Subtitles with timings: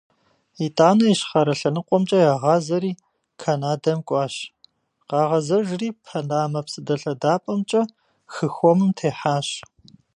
[0.65, 2.91] Итӏанэ Ищхъэрэ лъэныкъуэмкӏэ ягъазэри,
[3.41, 4.35] Канадэм кӏуащ,
[5.07, 7.81] къагъэзэжри, Панамэ псыдэлъэдапӏэмкӏэ
[8.33, 9.47] хы Хуэмым техьащ.